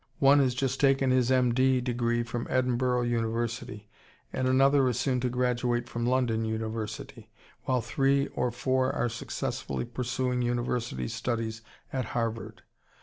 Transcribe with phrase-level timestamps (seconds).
[0.17, 1.53] One has just taken his M.
[1.53, 1.79] D.
[1.79, 3.87] degree from Edinburgh University,
[4.33, 7.29] and another is soon to graduate from London University,
[7.65, 11.61] while three or four are successfully pursuing university studies
[11.93, 12.63] at Harvard.